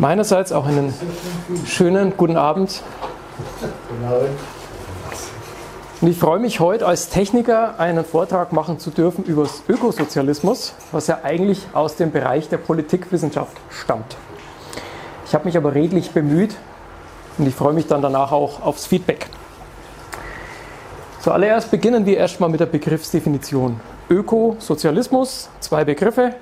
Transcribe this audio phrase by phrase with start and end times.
[0.00, 0.94] Meinerseits auch einen
[1.66, 2.82] schönen guten Abend.
[6.00, 11.06] Und ich freue mich heute als Techniker einen Vortrag machen zu dürfen über Ökosozialismus, was
[11.08, 14.16] ja eigentlich aus dem Bereich der Politikwissenschaft stammt.
[15.26, 16.54] Ich habe mich aber redlich bemüht
[17.36, 19.26] und ich freue mich dann danach auch aufs Feedback.
[21.20, 23.78] Zuallererst beginnen wir erstmal mit der Begriffsdefinition.
[24.08, 26.36] Ökosozialismus, zwei Begriffe,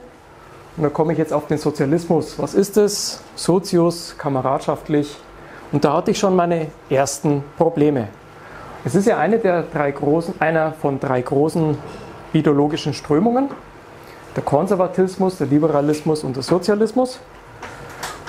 [0.78, 2.38] und da komme ich jetzt auf den Sozialismus.
[2.38, 3.20] Was ist es?
[3.34, 5.16] Sozius, kameradschaftlich.
[5.72, 8.06] Und da hatte ich schon meine ersten Probleme.
[8.84, 11.76] Es ist ja eine der drei großen, einer von drei großen
[12.32, 13.48] ideologischen Strömungen.
[14.36, 17.18] Der Konservatismus, der Liberalismus und der Sozialismus.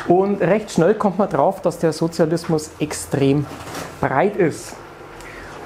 [0.07, 3.45] Und recht schnell kommt man drauf, dass der Sozialismus extrem
[4.02, 4.76] breit ist.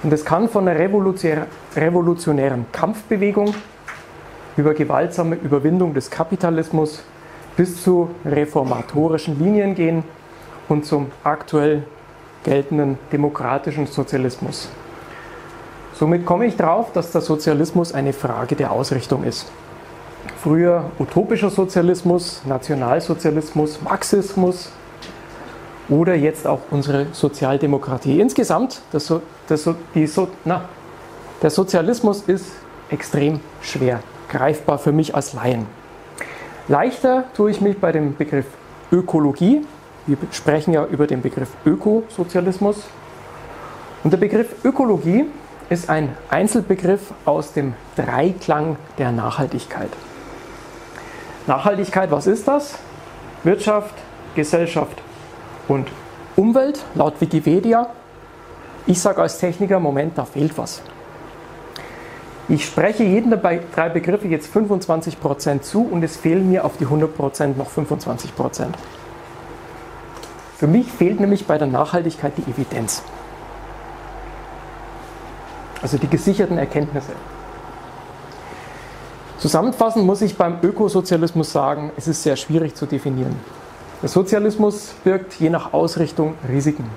[0.03, 3.55] Und es kann von einer revolutionären Kampfbewegung
[4.57, 7.03] über gewaltsame Überwindung des Kapitalismus
[7.55, 10.03] bis zu reformatorischen Linien gehen
[10.70, 11.84] und zum aktuell
[12.44, 14.69] geltenden demokratischen Sozialismus.
[15.94, 19.52] Somit komme ich darauf, dass der Sozialismus eine Frage der Ausrichtung ist.
[20.42, 24.72] Früher utopischer Sozialismus, Nationalsozialismus, Marxismus
[25.89, 28.20] oder jetzt auch unsere Sozialdemokratie.
[28.20, 30.66] Insgesamt, das so, das so, so, na,
[31.42, 32.52] der Sozialismus ist
[32.89, 33.99] extrem schwer
[34.34, 35.66] greifbar für mich als Laien.
[36.67, 38.48] Leichter tue ich mich bei dem Begriff
[38.92, 39.66] Ökologie.
[40.06, 42.84] Wir sprechen ja über den Begriff Ökosozialismus.
[44.04, 45.26] Und der Begriff Ökologie
[45.70, 49.89] ist ein Einzelbegriff aus dem Dreiklang der Nachhaltigkeit.
[51.48, 52.76] Nachhaltigkeit, was ist das?
[53.44, 53.95] Wirtschaft,
[54.36, 55.02] Gesellschaft
[55.67, 55.88] und
[56.36, 57.88] Umwelt, laut Wikipedia.
[58.86, 60.81] Ich sage als Techniker, Moment, da fehlt was.
[62.49, 66.86] Ich spreche jedem der drei Begriffe jetzt 25% zu und es fehlen mir auf die
[66.86, 68.66] 100% noch 25%.
[70.58, 73.02] Für mich fehlt nämlich bei der Nachhaltigkeit die Evidenz.
[75.81, 77.11] Also die gesicherten Erkenntnisse.
[79.37, 83.36] Zusammenfassend muss ich beim Ökosozialismus sagen, es ist sehr schwierig zu definieren.
[84.02, 86.89] Der Sozialismus birgt je nach Ausrichtung Risiken.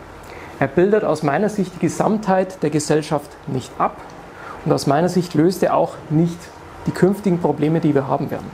[0.58, 4.00] Er bildet aus meiner Sicht die Gesamtheit der Gesellschaft nicht ab
[4.66, 6.38] und aus meiner Sicht löst er auch nicht
[6.86, 8.50] die künftigen Probleme, die wir haben werden.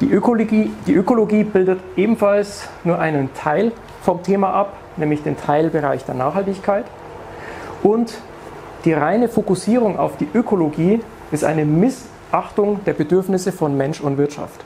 [0.00, 3.70] Die Ökologie, die Ökologie bildet ebenfalls nur einen Teil
[4.02, 6.86] vom Thema ab, nämlich den Teilbereich der Nachhaltigkeit.
[7.82, 8.14] Und
[8.86, 14.64] die reine Fokussierung auf die Ökologie ist eine Missachtung der Bedürfnisse von Mensch und Wirtschaft.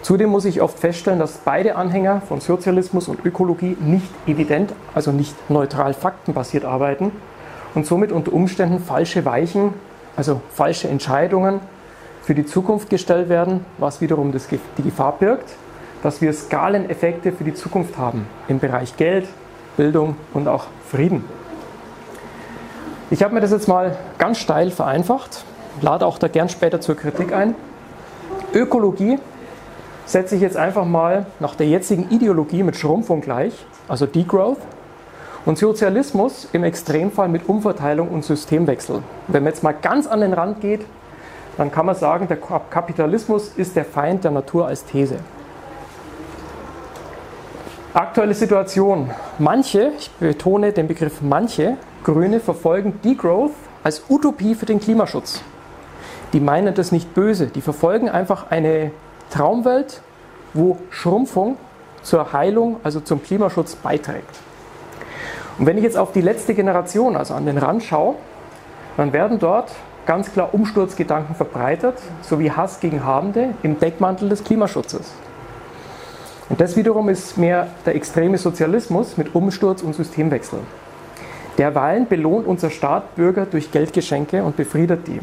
[0.00, 5.12] Zudem muss ich oft feststellen, dass beide Anhänger von Sozialismus und Ökologie nicht evident, also
[5.12, 7.12] nicht neutral faktenbasiert arbeiten,
[7.74, 9.74] und somit unter Umständen falsche Weichen,
[10.16, 11.60] also falsche Entscheidungen
[12.22, 15.54] für die Zukunft gestellt werden, was wiederum das, die Gefahr birgt,
[16.02, 19.26] dass wir Skaleneffekte für die Zukunft haben im Bereich Geld,
[19.76, 21.24] Bildung und auch Frieden.
[23.10, 25.44] Ich habe mir das jetzt mal ganz steil vereinfacht,
[25.80, 27.54] lade auch da gern später zur Kritik ein.
[28.54, 29.18] Ökologie
[30.06, 33.52] setze ich jetzt einfach mal nach der jetzigen Ideologie mit Schrumpfung gleich,
[33.88, 34.58] also Degrowth,
[35.44, 39.02] und Sozialismus im Extremfall mit Umverteilung und Systemwechsel.
[39.28, 40.82] Wenn man jetzt mal ganz an den Rand geht,
[41.56, 45.16] dann kann man sagen, der Kapitalismus ist der Feind der Natur als These.
[47.94, 49.10] Aktuelle Situation.
[49.38, 53.52] Manche, ich betone den Begriff manche, Grüne verfolgen Degrowth
[53.84, 55.42] als Utopie für den Klimaschutz.
[56.32, 58.92] Die meinen das nicht böse, die verfolgen einfach eine
[59.30, 60.00] Traumwelt,
[60.54, 61.58] wo Schrumpfung
[62.02, 64.40] zur Heilung, also zum Klimaschutz beiträgt.
[65.58, 68.14] Und wenn ich jetzt auf die letzte Generation, also an den Rand schaue,
[68.96, 69.72] dann werden dort
[70.06, 75.12] ganz klar Umsturzgedanken verbreitet, sowie Hass gegen Habende im Deckmantel des Klimaschutzes.
[76.48, 80.58] Und das wiederum ist mehr der extreme Sozialismus mit Umsturz und Systemwechsel.
[81.58, 85.20] Derweilen belohnt unser Staat Bürger durch Geldgeschenke und befriedet die.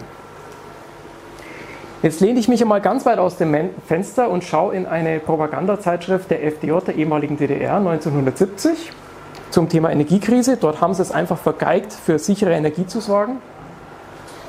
[2.01, 3.53] Jetzt lehne ich mich einmal ganz weit aus dem
[3.85, 8.91] Fenster und schaue in eine Propagandazeitschrift der FDJ der ehemaligen DDR 1970
[9.51, 10.57] zum Thema Energiekrise.
[10.57, 13.37] Dort haben sie es einfach vergeigt, für sichere Energie zu sorgen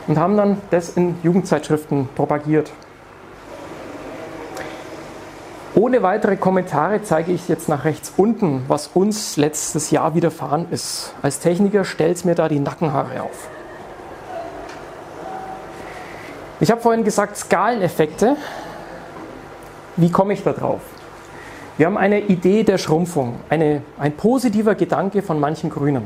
[0.07, 2.71] und haben dann das in Jugendzeitschriften propagiert.
[5.75, 11.15] Ohne weitere Kommentare zeige ich jetzt nach rechts unten, was uns letztes Jahr widerfahren ist.
[11.23, 13.49] Als Techniker stellt es mir da die Nackenhaare auf.
[16.59, 18.37] Ich habe vorhin gesagt, Skaleneffekte.
[19.97, 20.81] Wie komme ich da drauf?
[21.81, 26.03] Wir haben eine Idee der Schrumpfung, eine, ein positiver Gedanke von manchen Grünen.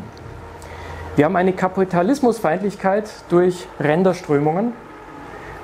[1.17, 4.73] Wir haben eine Kapitalismusfeindlichkeit durch Renderströmungen.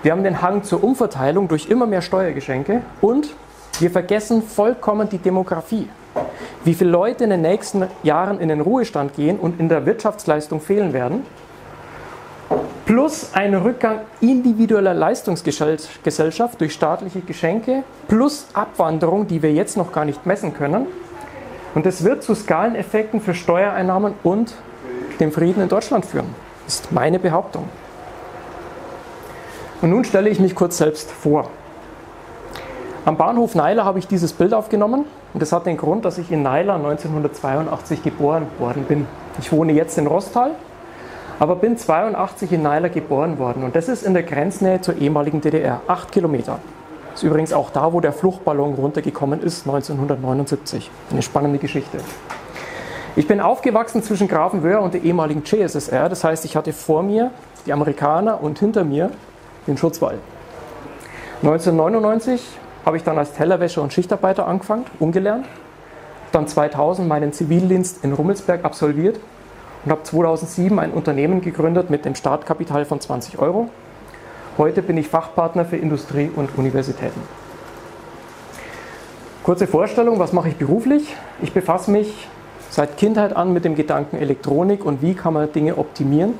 [0.02, 3.36] Wir haben den Hang zur Umverteilung durch immer mehr Steuergeschenke und
[3.78, 5.88] Wir vergessen vollkommen die Demografie.
[6.64, 10.60] Wie viele Leute in den nächsten Jahren in den Ruhestand gehen und in der Wirtschaftsleistung
[10.60, 11.24] fehlen werden.
[12.90, 20.04] Plus ein Rückgang individueller Leistungsgesellschaft durch staatliche Geschenke, plus Abwanderung, die wir jetzt noch gar
[20.04, 20.88] nicht messen können.
[21.76, 24.56] Und es wird zu Skaleneffekten für Steuereinnahmen und
[25.20, 26.34] dem Frieden in Deutschland führen.
[26.64, 27.68] Das ist meine Behauptung.
[29.82, 31.48] Und nun stelle ich mich kurz selbst vor.
[33.04, 36.32] Am Bahnhof Neiler habe ich dieses Bild aufgenommen und das hat den Grund, dass ich
[36.32, 39.06] in Neiler 1982 geboren worden bin.
[39.38, 40.56] Ich wohne jetzt in Rostal,
[41.40, 45.40] aber bin 82 in Neiler geboren worden und das ist in der Grenznähe zur ehemaligen
[45.40, 46.58] DDR, acht Kilometer.
[47.10, 50.90] Das ist übrigens auch da, wo der Fluchtballon runtergekommen ist, 1979.
[51.10, 51.98] Eine spannende Geschichte.
[53.16, 57.30] Ich bin aufgewachsen zwischen Grafenwöhr und der ehemaligen CSSR, das heißt, ich hatte vor mir
[57.64, 59.10] die Amerikaner und hinter mir
[59.66, 60.18] den Schutzwall.
[61.42, 62.42] 1999
[62.84, 65.46] habe ich dann als Tellerwäscher und Schichtarbeiter angefangen, umgelernt.
[66.32, 69.18] Dann 2000 meinen Zivildienst in Rummelsberg absolviert
[69.84, 73.70] und habe 2007 ein Unternehmen gegründet mit dem Startkapital von 20 Euro.
[74.58, 77.20] Heute bin ich Fachpartner für Industrie und Universitäten.
[79.42, 81.16] Kurze Vorstellung, was mache ich beruflich?
[81.40, 82.28] Ich befasse mich
[82.68, 86.34] seit Kindheit an mit dem Gedanken Elektronik und wie kann man Dinge optimieren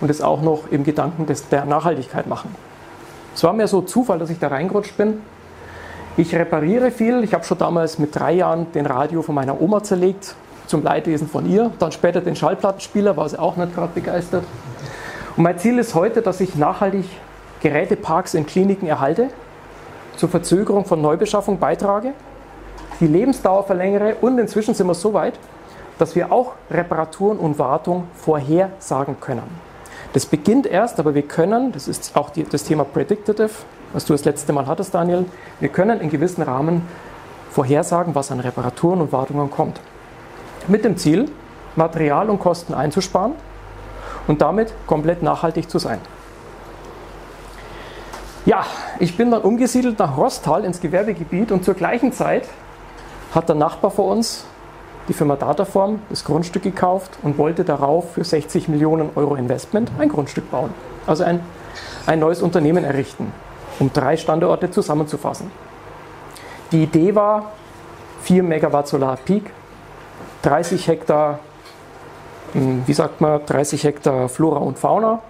[0.00, 2.54] und es auch noch im Gedanken der Nachhaltigkeit machen.
[3.34, 5.20] Es war mir so Zufall, dass ich da reingerutscht bin.
[6.16, 7.22] Ich repariere viel.
[7.22, 10.34] Ich habe schon damals mit drei Jahren den Radio von meiner Oma zerlegt,
[10.70, 11.72] zum Leidwesen von ihr.
[11.78, 14.44] Dann später den Schallplattenspieler, war sie auch nicht gerade begeistert.
[15.36, 17.04] Und mein Ziel ist heute, dass ich nachhaltig
[17.60, 19.28] Geräteparks in Kliniken erhalte,
[20.16, 22.12] zur Verzögerung von Neubeschaffung beitrage,
[23.00, 25.34] die Lebensdauer verlängere und inzwischen sind wir so weit,
[25.98, 29.70] dass wir auch Reparaturen und Wartung vorhersagen können.
[30.12, 33.50] Das beginnt erst, aber wir können, das ist auch die, das Thema Predictive,
[33.92, 35.26] was du das letzte Mal hattest, Daniel,
[35.60, 36.82] wir können in gewissen Rahmen
[37.50, 39.80] vorhersagen, was an Reparaturen und Wartungen kommt.
[40.68, 41.30] Mit dem Ziel,
[41.76, 43.32] Material und Kosten einzusparen
[44.26, 45.98] und damit komplett nachhaltig zu sein.
[48.46, 48.64] Ja,
[48.98, 52.48] ich bin dann umgesiedelt nach Rostal ins Gewerbegebiet und zur gleichen Zeit
[53.34, 54.44] hat der Nachbar vor uns
[55.08, 60.08] die Firma Dataform das Grundstück gekauft und wollte darauf für 60 Millionen Euro Investment ein
[60.08, 60.72] Grundstück bauen.
[61.06, 61.40] Also ein,
[62.06, 63.32] ein neues Unternehmen errichten,
[63.78, 65.50] um drei Standorte zusammenzufassen.
[66.72, 67.52] Die Idee war
[68.22, 69.50] 4 Megawatt Solar Peak,
[70.42, 71.38] 30 Hektar,
[72.52, 75.20] hm, wie sagt man, 30 Hektar Flora und Fauna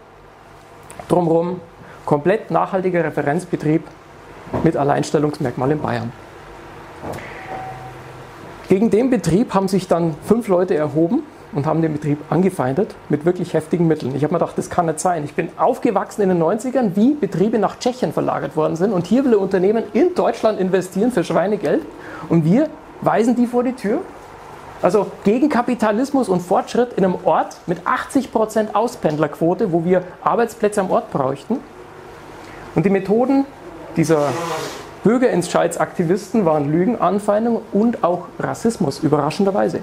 [1.09, 1.61] drumherum,
[2.07, 3.83] komplett nachhaltiger Referenzbetrieb
[4.63, 6.13] mit Alleinstellungsmerkmal in Bayern.
[8.69, 13.25] Gegen den Betrieb haben sich dann fünf Leute erhoben und haben den Betrieb angefeindet mit
[13.25, 14.15] wirklich heftigen Mitteln.
[14.15, 15.25] Ich habe mir gedacht, das kann nicht sein.
[15.25, 19.25] Ich bin aufgewachsen in den 90ern, wie Betriebe nach Tschechien verlagert worden sind und hier
[19.25, 21.83] will ein Unternehmen in Deutschland investieren für Schweinegeld
[22.29, 22.69] und wir
[23.01, 24.01] weisen die vor die Tür.
[24.83, 30.91] Also gegen Kapitalismus und Fortschritt in einem Ort mit 80% Auspendlerquote, wo wir Arbeitsplätze am
[30.91, 31.59] Ort bräuchten.
[32.75, 33.45] Und die Methoden
[33.97, 34.29] dieser
[35.05, 39.81] Bürgerentscheidsaktivisten waren Lügen, Anfeindungen und auch Rassismus, überraschenderweise.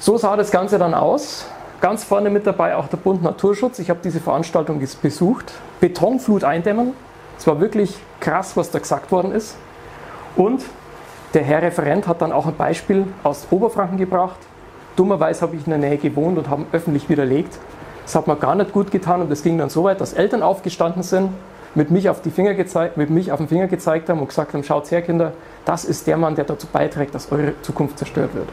[0.00, 1.46] So sah das Ganze dann aus.
[1.80, 3.78] Ganz vorne mit dabei auch der Bund Naturschutz.
[3.78, 5.52] Ich habe diese Veranstaltung besucht.
[5.80, 6.92] Betonflut eindämmen.
[7.38, 9.56] Es war wirklich krass, was da gesagt worden ist.
[10.36, 10.62] Und
[11.34, 14.38] der Herr Referent hat dann auch ein Beispiel aus Oberfranken gebracht.
[14.96, 17.58] Dummerweise habe ich in der Nähe gewohnt und habe öffentlich widerlegt.
[18.04, 20.42] Das hat mir gar nicht gut getan und es ging dann so weit, dass Eltern
[20.42, 21.30] aufgestanden sind
[21.74, 24.54] mit mich auf die Finger gezeigt, mit mich auf den Finger gezeigt haben und gesagt
[24.54, 25.32] haben, schaut her Kinder,
[25.64, 28.48] das ist der Mann, der dazu beiträgt, dass eure Zukunft zerstört wird.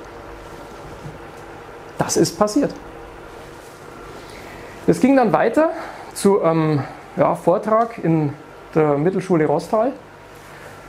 [1.99, 2.73] Das ist passiert.
[4.87, 5.69] Es ging dann weiter
[6.13, 6.83] zu einem ähm,
[7.15, 8.33] ja, Vortrag in
[8.73, 9.91] der Mittelschule Rostal.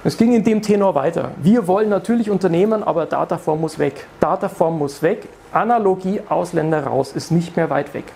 [0.05, 1.31] Es ging in dem Tenor weiter.
[1.41, 4.09] Wir wollen natürlich Unternehmen, aber Dataform muss weg.
[4.19, 5.29] Dataform muss weg.
[5.53, 8.07] Analogie Ausländer raus ist nicht mehr weit weg.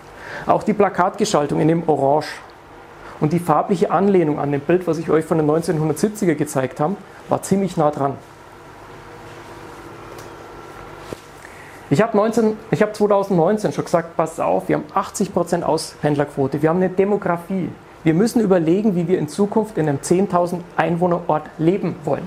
[0.47, 2.27] Auch die Plakatgestaltung in dem Orange
[3.21, 6.97] und die farbliche Anlehnung an dem Bild, was ich euch von den 1970er gezeigt habe,
[7.29, 8.15] war ziemlich nah dran.
[11.89, 16.89] Ich habe hab 2019 schon gesagt, pass auf, wir haben 80% Auspendlerquote, wir haben eine
[16.89, 17.69] Demografie.
[18.07, 22.25] Wir müssen überlegen, wie wir in Zukunft in einem 10.000 Einwohnerort leben wollen.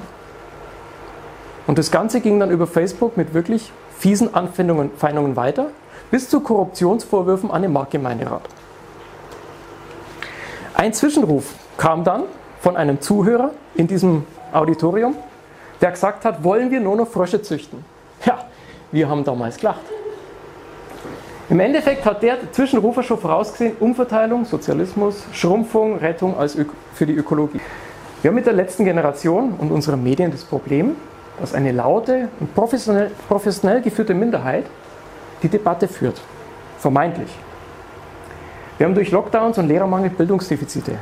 [1.66, 5.70] Und das Ganze ging dann über Facebook mit wirklich fiesen Anfeindungen weiter,
[6.10, 8.42] bis zu Korruptionsvorwürfen an den Marktgemeinderat.
[10.74, 12.24] Ein Zwischenruf kam dann
[12.60, 15.16] von einem Zuhörer in diesem Auditorium,
[15.80, 17.86] der gesagt hat, wollen wir nur noch Frösche züchten?
[18.26, 18.44] Ja,
[18.92, 19.80] wir haben damals gelacht.
[21.50, 26.56] Im Endeffekt hat der Zwischenrufer schon vorausgesehen, Umverteilung, Sozialismus, Schrumpfung, Rettung als
[26.94, 27.60] für die Ökologie.
[28.22, 30.94] Wir haben mit der letzten Generation und unseren Medien das Problem,
[31.40, 34.64] dass eine laute und professionell, professionell geführte Minderheit
[35.42, 36.20] die Debatte führt.
[36.78, 37.36] Vermeintlich.
[38.78, 40.98] Wir haben durch Lockdowns und Lehrermangel Bildungsdefizite.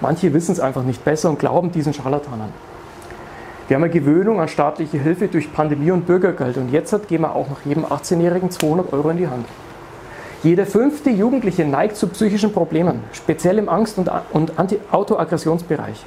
[0.00, 2.52] Manche wissen es einfach nicht besser und glauben diesen Scharlatanern.
[3.68, 7.36] Wir haben eine Gewöhnung an staatliche Hilfe durch Pandemie und Bürgergeld und jetzt geben wir
[7.36, 9.46] auch noch jedem 18-Jährigen 200 Euro in die Hand.
[10.42, 14.52] Jeder fünfte Jugendliche neigt zu psychischen Problemen, speziell im Angst- und, und
[14.90, 16.04] Autoaggressionsbereich.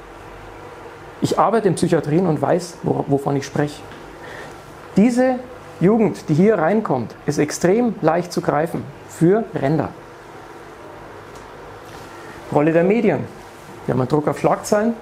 [1.22, 3.82] Ich arbeite in Psychiatrien und weiß, wovon ich spreche.
[4.98, 5.39] Diese
[5.80, 9.89] Jugend, die hier reinkommt, ist extrem leicht zu greifen für Ränder.
[12.54, 13.20] Rolle der Medien.
[13.86, 14.94] Wir haben einen Druck auf Schlagzeilen.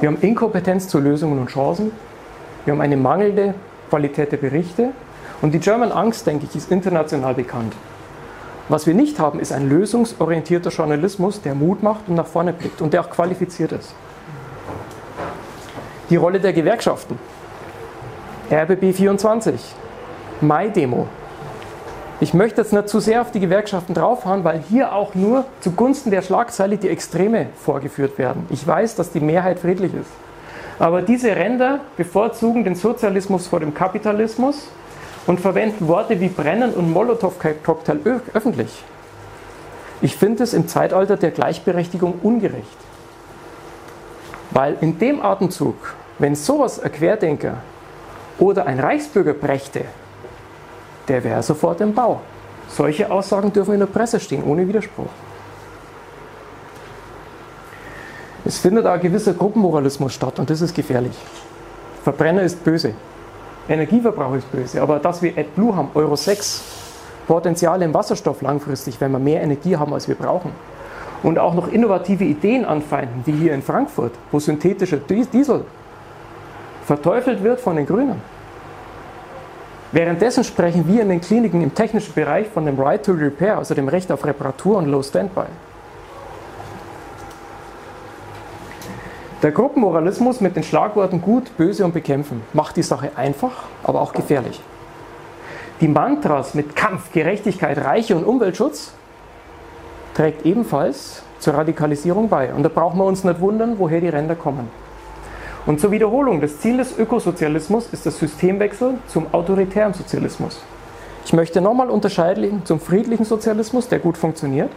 [0.00, 1.92] Wir haben Inkompetenz zu Lösungen und Chancen.
[2.64, 3.54] Wir haben eine mangelnde
[3.88, 4.90] Qualität der Berichte.
[5.40, 7.74] Und die German Angst, denke ich, ist international bekannt.
[8.68, 12.82] Was wir nicht haben, ist ein lösungsorientierter Journalismus, der Mut macht und nach vorne blickt
[12.82, 13.94] und der auch qualifiziert ist.
[16.10, 17.18] Die Rolle der Gewerkschaften.
[18.50, 19.54] RBB 24,
[20.42, 21.06] Mai-Demo.
[22.20, 26.10] Ich möchte jetzt nicht zu sehr auf die Gewerkschaften draufhauen, weil hier auch nur zugunsten
[26.10, 28.46] der Schlagzeile die Extreme vorgeführt werden.
[28.50, 30.10] Ich weiß, dass die Mehrheit friedlich ist.
[30.78, 34.68] Aber diese Ränder bevorzugen den Sozialismus vor dem Kapitalismus
[35.28, 37.98] und verwenden Worte wie Brennen und Molotow-Cocktail
[38.32, 38.82] öffentlich.
[40.00, 42.78] Ich finde es im Zeitalter der Gleichberechtigung ungerecht.
[44.50, 45.76] Weil in dem Atemzug,
[46.18, 47.58] wenn sowas ein Querdenker
[48.38, 49.84] oder ein Reichsbürger brächte,
[51.08, 52.22] der wäre sofort im Bau.
[52.68, 55.10] Solche Aussagen dürfen in der Presse stehen, ohne Widerspruch.
[58.46, 61.18] Es findet auch ein gewisser Gruppenmoralismus statt und das ist gefährlich.
[62.02, 62.94] Verbrenner ist böse.
[63.68, 66.62] Energieverbrauch ist böse, aber dass wir AdBlue haben, Euro 6,
[67.26, 70.52] Potenziale im Wasserstoff langfristig, wenn wir mehr Energie haben, als wir brauchen.
[71.22, 75.64] Und auch noch innovative Ideen anfeinden, wie hier in Frankfurt, wo synthetischer Diesel
[76.86, 78.22] verteufelt wird von den Grünen.
[79.92, 83.74] Währenddessen sprechen wir in den Kliniken im technischen Bereich von dem Right to Repair, also
[83.74, 85.46] dem Recht auf Reparatur und Low Standby.
[89.40, 93.52] Der Gruppenmoralismus mit den Schlagworten gut, böse und bekämpfen macht die Sache einfach,
[93.84, 94.60] aber auch gefährlich.
[95.80, 98.92] Die Mantras mit Kampf, Gerechtigkeit, Reiche und Umweltschutz
[100.14, 102.52] trägt ebenfalls zur Radikalisierung bei.
[102.52, 104.68] Und da brauchen wir uns nicht wundern, woher die Ränder kommen.
[105.66, 110.60] Und zur Wiederholung, das Ziel des Ökosozialismus ist der Systemwechsel zum autoritären Sozialismus.
[111.24, 114.72] Ich möchte nochmal unterscheiden zum friedlichen Sozialismus, der gut funktioniert.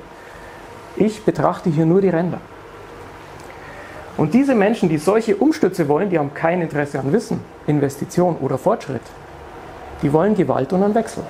[0.97, 2.41] Ich betrachte hier nur die Ränder.
[4.17, 8.57] Und diese Menschen, die solche Umstürze wollen, die haben kein Interesse an Wissen, Investition oder
[8.57, 9.01] Fortschritt.
[10.01, 11.23] Die wollen Gewalt und einen Wechsel.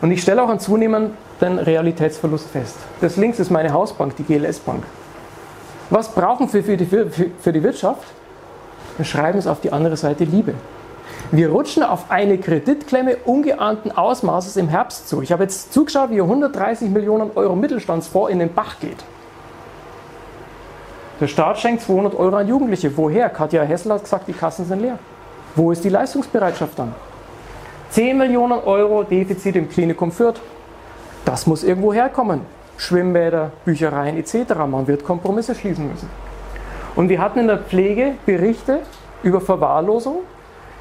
[0.00, 2.76] Und ich stelle auch einen zunehmenden Realitätsverlust fest.
[3.00, 4.84] Das links ist meine Hausbank, die GLS Bank.
[5.90, 8.04] Was brauchen wir für die, für, für die Wirtschaft?
[8.96, 10.54] Wir schreiben es auf die andere Seite Liebe.
[11.30, 15.22] Wir rutschen auf eine Kreditklemme ungeahnten Ausmaßes im Herbst zu.
[15.22, 19.04] Ich habe jetzt zugeschaut, wie 130 Millionen Euro Mittelstandsfonds in den Bach geht.
[21.20, 22.96] Der Staat schenkt 200 Euro an Jugendliche.
[22.96, 23.28] Woher?
[23.28, 24.98] Katja Hessel hat gesagt, die Kassen sind leer.
[25.56, 26.94] Wo ist die Leistungsbereitschaft dann?
[27.90, 30.40] 10 Millionen Euro Defizit im Klinikum Fürth.
[31.24, 32.42] Das muss irgendwo herkommen.
[32.76, 34.54] Schwimmbäder, Büchereien etc.
[34.70, 36.08] Man wird Kompromisse schließen müssen.
[36.94, 38.80] Und wir hatten in der Pflege Berichte
[39.22, 40.18] über Verwahrlosung,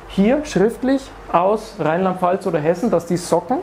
[0.10, 3.60] hier schriftlich aus Rheinland-Pfalz oder Hessen, dass die Socken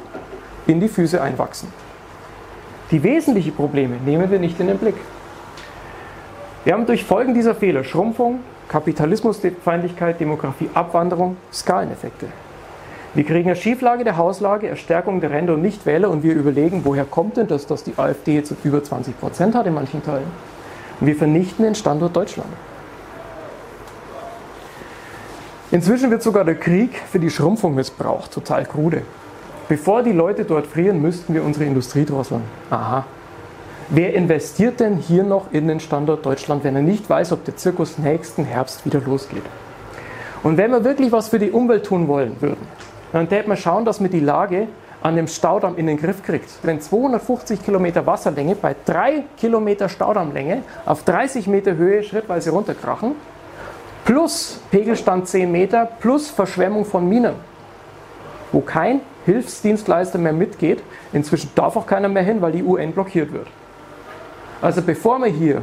[0.66, 1.72] in die Füße einwachsen.
[2.90, 4.96] Die wesentlichen Probleme nehmen wir nicht in den Blick.
[6.64, 12.26] Wir haben durch Folgen dieser Fehler Schrumpfung, Kapitalismusfeindlichkeit, Demografie, Abwanderung, Skaleneffekte.
[13.12, 17.04] Wir kriegen eine Schieflage der Hauslage, Erstärkung der Ränder und Nichtwähler und wir überlegen, woher
[17.04, 20.26] kommt denn das, dass die AfD jetzt über 20 Prozent hat in manchen Teilen.
[21.00, 22.48] Und wir vernichten den Standort Deutschland.
[25.70, 29.02] Inzwischen wird sogar der Krieg für die Schrumpfung missbraucht, total krude.
[29.68, 32.42] Bevor die Leute dort frieren, müssten wir unsere Industrie drosseln.
[32.70, 33.04] Aha,
[33.96, 37.56] Wer investiert denn hier noch in den Standort Deutschland, wenn er nicht weiß, ob der
[37.56, 39.44] Zirkus nächsten Herbst wieder losgeht?
[40.42, 42.66] Und wenn wir wirklich was für die Umwelt tun wollen würden,
[43.12, 44.66] dann täte man schauen, dass man die Lage
[45.00, 46.50] an dem Staudamm in den Griff kriegt.
[46.64, 53.12] Wenn 250 Kilometer Wasserlänge bei 3 Kilometer Staudammlänge auf 30 Meter Höhe schrittweise runterkrachen,
[54.04, 57.34] plus Pegelstand 10 Meter, plus Verschwemmung von Minen,
[58.50, 60.82] wo kein Hilfsdienstleister mehr mitgeht,
[61.12, 63.46] inzwischen darf auch keiner mehr hin, weil die UN blockiert wird.
[64.64, 65.60] Also bevor wir hier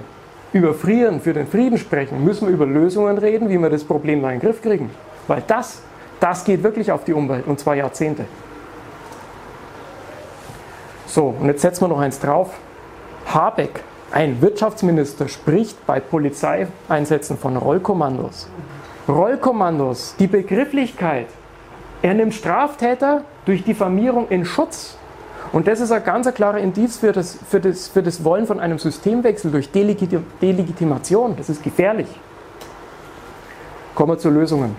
[0.54, 4.22] über Frieren für den Frieden sprechen, müssen wir über Lösungen reden, wie wir das Problem
[4.22, 4.92] mal in den Griff kriegen.
[5.28, 5.82] Weil das,
[6.20, 8.26] das geht wirklich auf die Umwelt und zwar Jahrzehnte.
[11.08, 12.54] So, und jetzt setzen wir noch eins drauf.
[13.26, 18.50] Habeck Ein Wirtschaftsminister spricht bei Polizeieinsätzen von Rollkommandos.
[19.08, 21.26] Rollkommandos, die Begrifflichkeit.
[22.04, 24.96] Er nimmt Straftäter durch Diffamierung in Schutz.
[25.52, 28.60] Und das ist ein ganz klarer Indiz für das, für, das, für das Wollen von
[28.60, 31.36] einem Systemwechsel durch Delegitimation.
[31.36, 32.08] Das ist gefährlich.
[33.96, 34.76] Kommen wir zu Lösungen.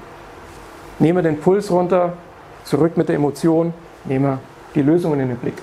[0.99, 2.14] Nehmen wir den Puls runter,
[2.64, 3.75] zurück mit der Emotion,
[4.05, 4.38] nehmen wir
[4.75, 5.57] die Lösungen in den Blick.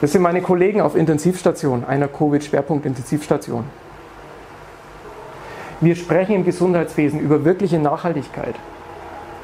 [0.00, 3.64] Das sind meine Kollegen auf Intensivstation, einer Covid-Schwerpunkt-Intensivstation.
[5.80, 8.54] Wir sprechen im Gesundheitswesen über wirkliche Nachhaltigkeit.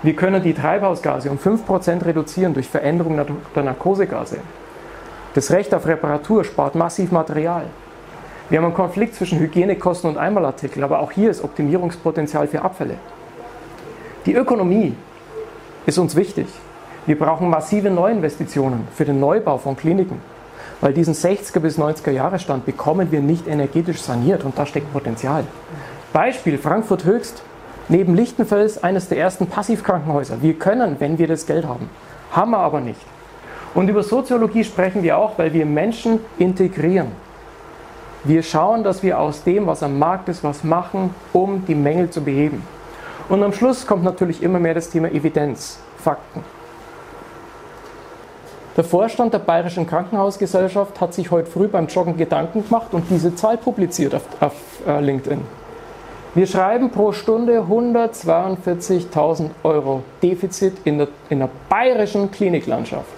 [0.03, 3.21] Wir können die Treibhausgase um 5% reduzieren durch Veränderung
[3.55, 4.39] der Narkosegase.
[5.35, 7.67] Das Recht auf Reparatur spart massiv Material.
[8.51, 12.97] Wir haben einen Konflikt zwischen Hygienekosten und Einmalartikel, aber auch hier ist Optimierungspotenzial für Abfälle.
[14.27, 14.95] Die Ökonomie
[15.87, 16.49] ist uns wichtig.
[17.07, 20.21] Wir brauchen massive Neuinvestitionen für den Neubau von Kliniken,
[20.81, 24.93] weil diesen 60er bis 90er Jahre Stand bekommen wir nicht energetisch saniert und da steckt
[24.93, 25.45] Potenzial.
[26.13, 27.43] Beispiel Frankfurt Höchst,
[27.89, 30.43] neben Lichtenfels eines der ersten Passivkrankenhäuser.
[30.43, 31.89] Wir können, wenn wir das Geld haben,
[32.31, 33.01] haben wir aber nicht.
[33.75, 37.09] Und über Soziologie sprechen wir auch, weil wir Menschen integrieren.
[38.25, 42.11] Wir schauen, dass wir aus dem, was am Markt ist, was machen, um die Mängel
[42.11, 42.63] zu beheben.
[43.29, 46.45] Und am Schluss kommt natürlich immer mehr das Thema Evidenz, Fakten.
[48.77, 53.35] Der Vorstand der Bayerischen Krankenhausgesellschaft hat sich heute früh beim Joggen Gedanken gemacht und diese
[53.35, 54.55] Zahl publiziert auf, auf
[54.87, 55.43] äh, LinkedIn.
[56.35, 63.13] Wir schreiben pro Stunde 142.000 Euro Defizit in der, in der bayerischen Kliniklandschaft.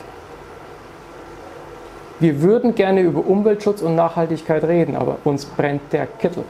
[2.19, 6.45] Wir würden gerne über Umweltschutz und Nachhaltigkeit reden, aber uns brennt der Kittel.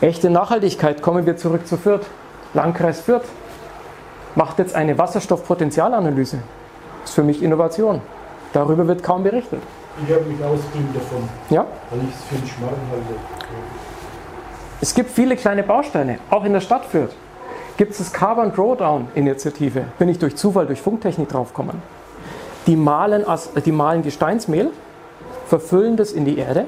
[0.00, 2.06] Echte Nachhaltigkeit, kommen wir zurück zu Fürth.
[2.52, 3.26] Landkreis Fürth
[4.36, 6.38] macht jetzt eine Wasserstoffpotenzialanalyse.
[7.00, 8.00] Das ist für mich Innovation.
[8.52, 9.62] Darüber wird kaum berichtet.
[10.02, 11.66] Ich habe mich ausgegeben davon, ja?
[11.90, 13.14] weil ich es für einen Schmarrn halte.
[14.80, 17.14] Es gibt viele kleine Bausteine, auch in der Stadt Fürth.
[17.76, 21.80] Gibt es das Carbon Drawdown Initiative, bin ich durch Zufall, durch Funktechnik draufgekommen.
[22.66, 23.24] Die malen,
[23.64, 24.70] die malen Gesteinsmehl,
[25.46, 26.66] verfüllen das in die Erde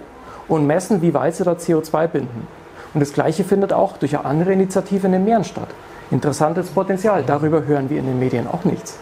[0.48, 2.46] und messen, wie weit sie da CO2 binden.
[2.94, 5.68] Und das Gleiche findet auch durch eine andere Initiative in den Meeren statt.
[6.10, 8.98] Interessantes Potenzial, darüber hören wir in den Medien auch nichts.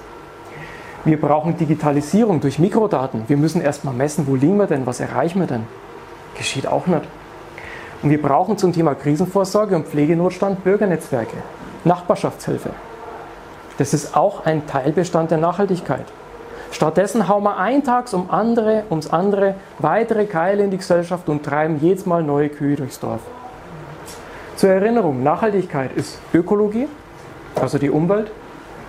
[1.05, 3.25] Wir brauchen Digitalisierung durch Mikrodaten.
[3.29, 5.67] Wir müssen erstmal messen, wo liegen wir denn, was erreichen wir denn.
[6.35, 7.03] Geschieht auch nicht.
[8.03, 11.37] Und wir brauchen zum Thema Krisenvorsorge und Pflegenotstand Bürgernetzwerke,
[11.85, 12.71] Nachbarschaftshilfe.
[13.77, 16.07] Das ist auch ein Teilbestand der Nachhaltigkeit.
[16.71, 21.79] Stattdessen hauen wir eintags um andere, ums andere weitere Keile in die Gesellschaft und treiben
[21.81, 23.21] jedes Mal neue Kühe durchs Dorf.
[24.57, 26.89] Zur Erinnerung, Nachhaltigkeit ist Ökologie,
[27.61, 28.31] also die Umwelt,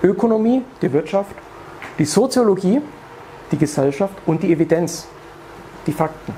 [0.01, 1.36] Ökonomie, die Wirtschaft,
[1.98, 2.82] die Soziologie,
[3.52, 5.08] die Gesellschaft und die Evidenz,
[5.88, 6.34] die Fakten.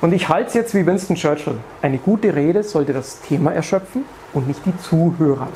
[0.00, 1.56] Und ich halte es jetzt wie Winston Churchill.
[1.80, 5.48] Eine gute Rede sollte das Thema erschöpfen und nicht die Zuhörer.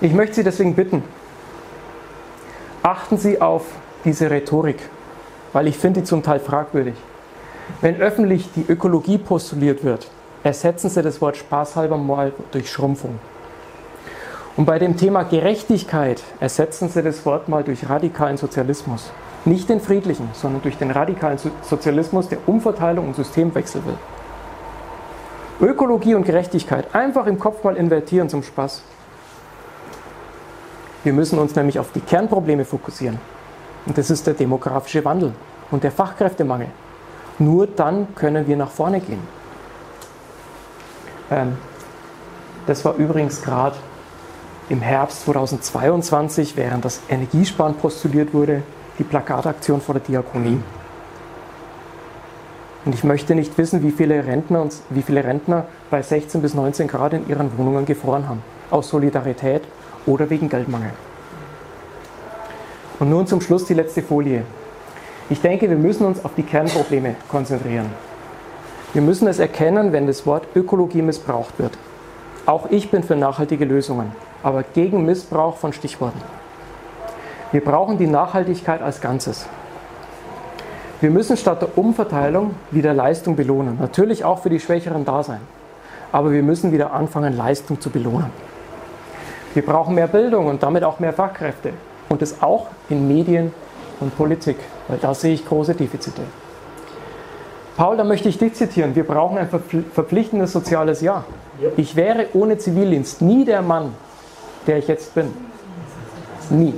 [0.00, 1.02] Ich möchte Sie deswegen bitten,
[2.84, 3.64] achten Sie auf
[4.04, 4.78] diese Rhetorik,
[5.52, 6.94] weil ich finde die zum Teil fragwürdig.
[7.80, 10.08] Wenn öffentlich die Ökologie postuliert wird,
[10.44, 13.18] ersetzen Sie das Wort spaßhalber mal durch Schrumpfung.
[14.58, 19.12] Und bei dem Thema Gerechtigkeit ersetzen Sie das Wort mal durch radikalen Sozialismus.
[19.44, 23.94] Nicht den friedlichen, sondern durch den radikalen Sozialismus, der Umverteilung und Systemwechsel will.
[25.60, 28.82] Ökologie und Gerechtigkeit einfach im Kopf mal invertieren zum Spaß.
[31.04, 33.20] Wir müssen uns nämlich auf die Kernprobleme fokussieren.
[33.86, 35.34] Und das ist der demografische Wandel
[35.70, 36.66] und der Fachkräftemangel.
[37.38, 39.22] Nur dann können wir nach vorne gehen.
[41.30, 41.56] Ähm,
[42.66, 43.76] das war übrigens gerade
[44.70, 48.62] im Herbst 2022, während das Energiesparen postuliert wurde,
[48.98, 50.60] die Plakataktion vor der Diakonie.
[52.84, 56.54] Und ich möchte nicht wissen, wie viele Rentner, und, wie viele Rentner bei 16 bis
[56.54, 58.42] 19 Grad in ihren Wohnungen gefroren haben.
[58.70, 59.62] Aus Solidarität
[60.06, 60.92] oder wegen Geldmangel.
[62.98, 64.42] Und nun zum Schluss die letzte Folie.
[65.30, 67.86] Ich denke, wir müssen uns auf die Kernprobleme konzentrieren.
[68.92, 71.72] Wir müssen es erkennen, wenn das Wort Ökologie missbraucht wird.
[72.48, 74.10] Auch ich bin für nachhaltige Lösungen,
[74.42, 76.18] aber gegen Missbrauch von Stichworten.
[77.52, 79.46] Wir brauchen die Nachhaltigkeit als Ganzes.
[81.02, 83.76] Wir müssen statt der Umverteilung wieder Leistung belohnen.
[83.78, 85.42] Natürlich auch für die Schwächeren da sein.
[86.10, 88.30] Aber wir müssen wieder anfangen, Leistung zu belohnen.
[89.52, 91.74] Wir brauchen mehr Bildung und damit auch mehr Fachkräfte.
[92.08, 93.52] Und das auch in Medien
[94.00, 94.56] und Politik,
[94.88, 96.22] weil da sehe ich große Defizite.
[97.78, 98.96] Paul, da möchte ich dich zitieren.
[98.96, 101.24] Wir brauchen ein verpflichtendes soziales Jahr.
[101.76, 103.94] Ich wäre ohne Zivildienst nie der Mann,
[104.66, 105.32] der ich jetzt bin.
[106.50, 106.74] Nie.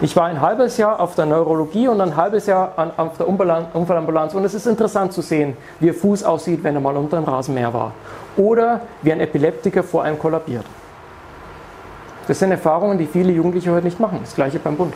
[0.00, 3.28] Ich war ein halbes Jahr auf der Neurologie und ein halbes Jahr an, auf der
[3.28, 7.20] Unfallambulanz und es ist interessant zu sehen, wie ihr Fuß aussieht, wenn er mal unter
[7.20, 7.92] dem Rasenmäher war.
[8.36, 10.64] Oder wie ein Epileptiker vor einem kollabiert.
[12.26, 14.18] Das sind Erfahrungen, die viele Jugendliche heute nicht machen.
[14.20, 14.94] Das gleiche beim Bund.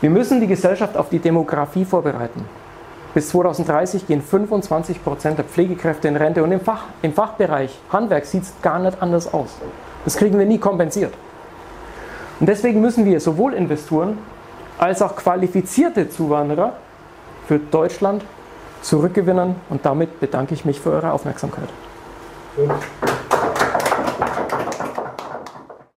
[0.00, 2.63] Wir müssen die Gesellschaft auf die Demografie vorbereiten.
[3.14, 8.26] Bis 2030 gehen 25 Prozent der Pflegekräfte in Rente und im, Fach, im Fachbereich Handwerk
[8.26, 9.50] sieht es gar nicht anders aus.
[10.04, 11.14] Das kriegen wir nie kompensiert.
[12.40, 14.18] Und deswegen müssen wir sowohl Investoren
[14.78, 16.72] als auch qualifizierte Zuwanderer
[17.46, 18.24] für Deutschland
[18.82, 21.68] zurückgewinnen und damit bedanke ich mich für eure Aufmerksamkeit.